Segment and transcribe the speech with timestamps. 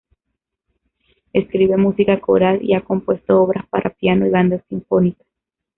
[1.31, 5.27] Escribe música coral y ha compuesto obras para piano y bandas sinfónicas.